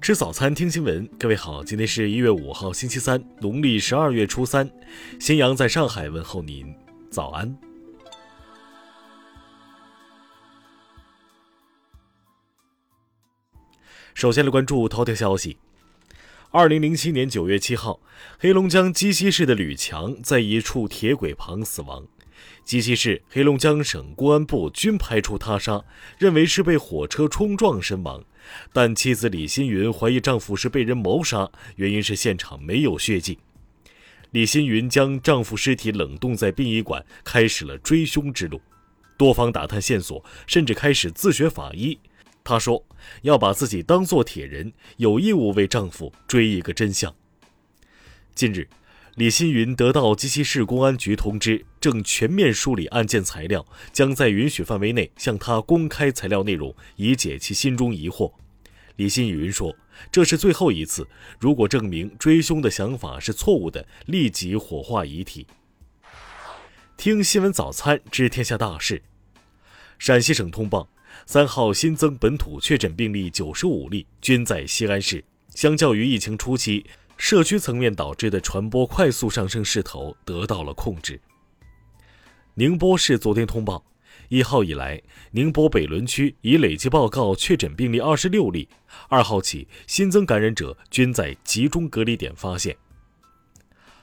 [0.00, 1.06] 吃早餐，听新闻。
[1.18, 4.68] 各位好，今天是一月五号，星期三，农历十二月初三。
[5.20, 6.74] 新阳在上海问候您，
[7.10, 7.54] 早安。
[14.14, 15.58] 首先来关注头条消息。
[16.50, 18.00] 二零零七年九月七号，
[18.38, 22.06] 黑龙江鸡西市的吕强在一处铁轨旁死亡。
[22.64, 25.84] 鸡西市、黑龙江省公安部均排除他杀，
[26.18, 28.22] 认为是被火车冲撞身亡。
[28.72, 33.38] 但妻子李新云怀疑丈夫是被人谋杀，原因是现场没有血迹。
[34.30, 38.60] 李新云将丈夫尸体冷冻在殡仪馆，开始了追凶之路。
[39.16, 41.98] 多方打探线索，甚至开始自学法医。
[42.44, 42.84] 她说
[43.22, 47.14] 要把自己当做铁人，有义务为丈夫追一个真相。
[48.34, 48.68] 近日。
[49.16, 58.32] 李新云得到鸡西市公安局通知，正全面梳理案件材料，将在允许范围内向他公开材料内容，以解其心中疑惑。
[58.96, 59.74] 李新宇云说
[60.12, 65.46] ：“这是最后一次，如果证明追凶的想法是错误的，立即火化遗体。”
[66.98, 69.02] 听新闻早餐知天下大事。
[69.98, 70.88] 陕西省通报，
[71.24, 75.24] 三号新增本土确诊病例九十五例，均在西安市。
[75.54, 76.84] 相较于疫情初期。
[77.16, 81.20] 社区层面导致的传播快速上升势头得到了控制。
[82.54, 83.84] 宁波市昨天通报，
[84.28, 88.68] 一号以来，宁波北仑区已累计报告确诊病例二十六例，
[89.08, 92.76] 二号起新增感染者均在集中隔离点发现。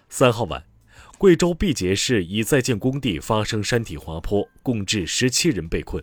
[0.07, 0.63] 三号晚，
[1.17, 6.01] 贵州毕节市一在建工地发生山体滑坡，共致十七人被困。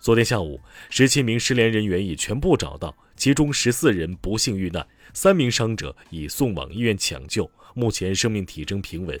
[0.00, 4.84] 昨天下午，十七名失联人员已全部找到，其中十四人不幸遇难。
[5.14, 9.18] 三名伤者已送往医院抢救，目前生命体征平稳。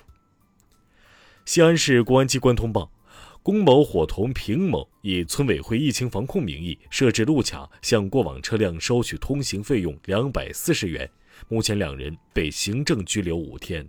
[1.48, 2.92] 西安市公安机关通报，
[3.42, 11.10] 龚某伙同平某以村委会疫情防控名义设置路卡，向过往车辆收取通行费用两百四十元，
[11.48, 13.88] 目前两人被行政拘留五天。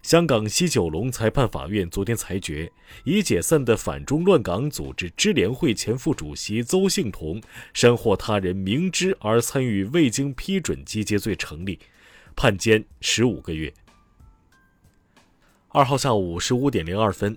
[0.00, 2.72] 香港西九龙裁判法院昨天裁决，
[3.04, 7.38] 已解散的反中乱港组织支联会前副主席邹幸同，
[7.74, 11.78] 煽惑他人明知而参与未经批准集结罪成立，
[12.34, 13.70] 判监十五个月。
[15.74, 17.36] 二号下午十五点零二分，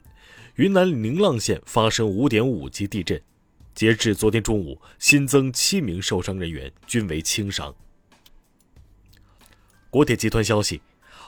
[0.57, 3.19] 云南宁蒗县发生五点五级地震，
[3.73, 7.73] 截至昨天中午，新增七名受伤人员，均为轻伤。
[9.89, 10.79] 国铁集团消息。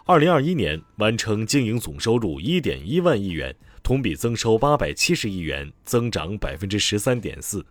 [0.06, 7.66] 二零二一年完成经营总收入一点一万亿元，同比增收八百七十亿元，增长百分之十三点四。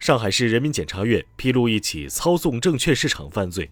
[0.00, 3.70] 上海市人民检察院披露一起操纵证券市场犯罪，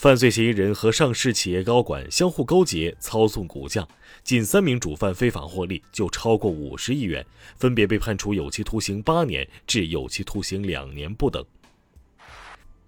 [0.00, 3.86] 犯罪嫌疑人和上市企业高管相互勾结，操纵股价，
[4.24, 11.44] 仅三名主犯非法获利就超过五十亿元，分别被判处有期徒刑八年至有期徒刑两年不等。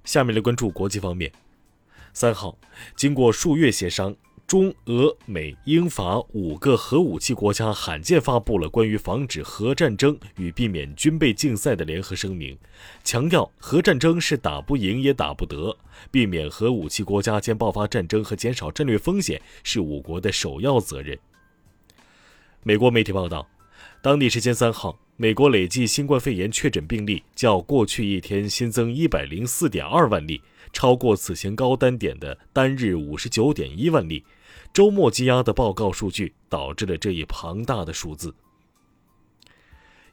[0.05, 1.31] 下面来关注国际方面。
[2.15, 2.59] 三号，
[2.97, 4.17] 经过数月协商，
[4.47, 12.59] 中俄美英法五个核武器国家罕见发布了关于防止核战争与避免军备竞赛的联合声明，
[13.03, 15.75] 强调核战争是打不赢也打不得，
[16.11, 21.19] 避免核武器国家间爆发战争和减少战略风险是五国的首要责任。
[22.63, 23.49] 美国媒体报道，
[24.03, 30.43] 当地时间三号，美国累计新冠肺炎确诊病例较过去一天新增一百零四点二万例。
[30.72, 34.25] 超过此前高单点的单日五十九点一万例，
[34.75, 38.34] 周末积压的报告数据导致了这一庞大的数字。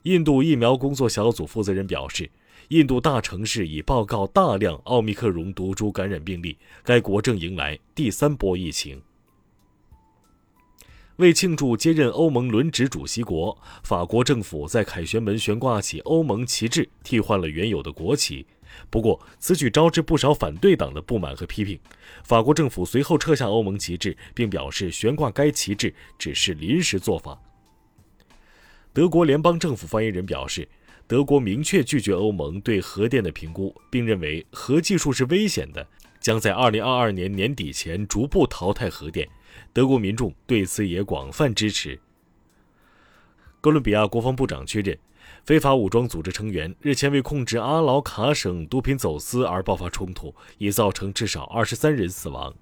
[0.03, 2.30] 印度疫苗工作小组负责人表示，
[2.68, 9.02] 印度大城市已报告大量奥密克戎毒株感染病例，该国正迎来第三波疫情。
[11.19, 18.46] 为庆祝接任欧盟轮值主席国，法国政府在凯旋门悬挂起欧盟旗帜，替换了原有的国旗。
[18.90, 21.78] 不过，此举招致不少反对党的不满和批评。
[22.24, 27.38] 法国政府随后撤下欧盟旗帜，并表示悬挂该旗帜只是临时做法。
[28.94, 30.65] 德国联邦政府发言人表示，
[31.06, 35.86] 德国明确拒绝欧盟对核电的评估，并认为核技术是危险的，
[36.22, 39.27] 将在2022年年底前逐步淘汰核电。
[39.74, 42.00] 德国民众对此也广泛支持。
[43.62, 44.98] 哥伦比亚国防部长确认。
[45.44, 52.54] 非法武装组织成员日前为控制阿劳卡省毒品走私而爆发冲突，已造成至少二十三人死亡。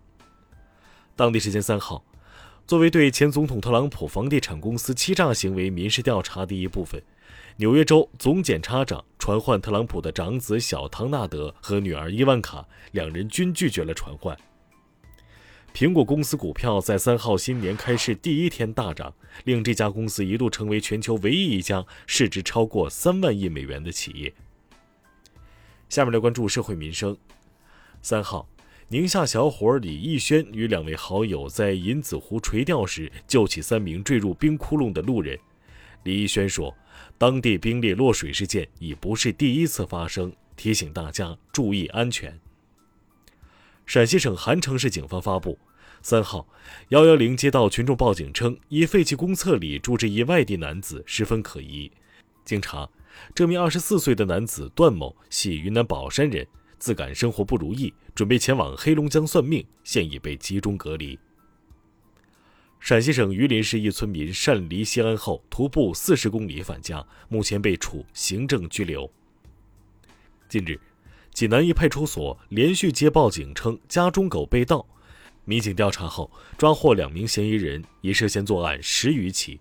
[1.16, 2.04] 当地时间三号，
[2.66, 7.02] 作为对前总统特朗普房地产公司欺诈行为民事调查的一部分，
[7.58, 14.38] 纽约州总检察长传唤特朗普的长子小唐纳德和女儿伊万卡，两人均拒绝了传唤。
[15.78, 19.14] 苹果公司股票在三号新年开市第一天大涨，
[19.44, 24.34] 令这家公司一度成为全球唯一一家市值超过三万亿美元的企业。
[25.88, 27.16] 下面来关注社会民生。
[28.02, 28.50] 三号，
[28.88, 35.38] 宁夏小伙李逸轩与两位好友在银子湖垂钓时，救起三名坠入冰窟窿的路人。
[36.06, 36.76] 李逸轩说，
[37.20, 42.36] 当地冰裂落水事件已不是第一次发生，提醒大家注意安全。
[43.88, 45.58] 陕西省韩城市警方发布，
[46.02, 46.46] 三号，
[46.90, 51.90] 幺幺零接到群众报警称，一废弃公厕里住着一外地男子，十分可疑。
[52.44, 52.88] 经查。
[53.34, 56.46] 这名二十四岁的男子段某系云南保山人，
[56.78, 61.18] 自感生活不如意，准备前往黑龙江算命，现已被集中隔离。
[62.80, 69.10] 陕西省榆林市一村民擅离西安后，徒步四十公里返家，目前被处行政拘留。
[70.48, 70.80] 近日，
[71.38, 74.84] 济南一派出所连续接报警称家中狗被盗，
[75.46, 79.60] 民警调查后抓获两名嫌疑人，已涉嫌作案十余起。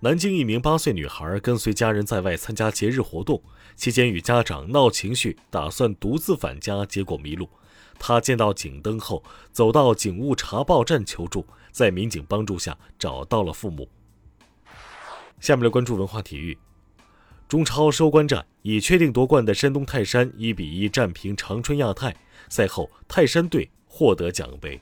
[0.00, 3.42] 南京一名八岁女孩跟随家人在外参加节日活动，
[3.76, 7.48] 期间与家长闹情绪，打算独自返家，结果迷路。
[7.98, 13.88] 她见到警灯后，走到警务查报站求助，在民警帮助下找到了父母。
[15.40, 16.58] 下面来关注文化体育。
[17.48, 22.14] 中超收官战已确定夺冠的山东泰山一比一战平长春亚泰，
[22.50, 24.78] 赛后泰山队获得奖杯。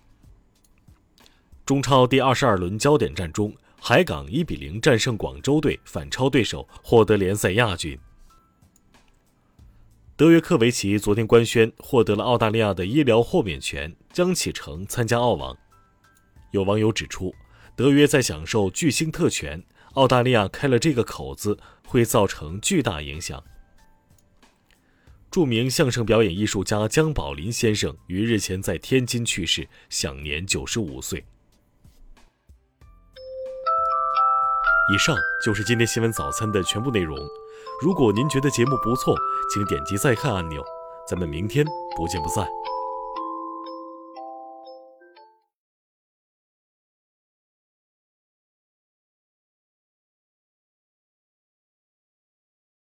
[1.65, 3.55] 中超第二十二轮焦点战中。
[3.79, 7.97] 海港一比零战胜广州队，反超对手，获得联赛亚军。
[10.17, 15.57] 德约科维奇昨天官宣获得了澳大利亚的医疗豁免权，将启程参加澳网。
[16.51, 17.33] 有网友指出，
[17.77, 19.63] 德约在享受巨星特权，
[19.97, 23.43] 澳大利亚开了这个口子，会造成巨大影响。
[25.31, 31.25] 著名相声表演艺术家姜宝林先生于日前在天津去世，享年九十五岁。
[34.95, 37.19] 以上就是今天新闻早餐的全部内容。
[37.83, 39.17] 如果您觉得节目不错，
[39.53, 40.63] 请点击再看按钮。
[41.09, 41.67] 咱们明天
[41.97, 42.47] 不见不散。